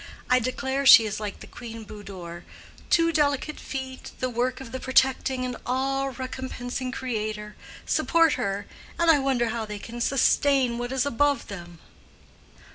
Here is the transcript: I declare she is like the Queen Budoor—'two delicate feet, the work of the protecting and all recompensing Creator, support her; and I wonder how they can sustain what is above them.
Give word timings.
I 0.31 0.39
declare 0.39 0.83
she 0.87 1.05
is 1.05 1.19
like 1.19 1.41
the 1.41 1.45
Queen 1.45 1.85
Budoor—'two 1.85 3.11
delicate 3.13 3.59
feet, 3.59 4.13
the 4.19 4.31
work 4.31 4.59
of 4.59 4.71
the 4.71 4.79
protecting 4.79 5.45
and 5.45 5.55
all 5.63 6.09
recompensing 6.09 6.91
Creator, 6.91 7.55
support 7.85 8.33
her; 8.33 8.65
and 8.97 9.11
I 9.11 9.19
wonder 9.19 9.49
how 9.49 9.63
they 9.67 9.77
can 9.77 10.01
sustain 10.01 10.79
what 10.79 10.91
is 10.91 11.05
above 11.05 11.49
them. 11.49 11.77